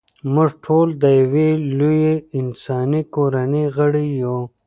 موږ 0.33 0.49
ټول 0.65 0.87
د 1.03 1.03
یوې 1.21 1.49
لویې 1.77 2.15
انساني 2.39 3.01
کورنۍ 3.13 3.65
غړي 3.75 4.07
یو. 4.23 4.37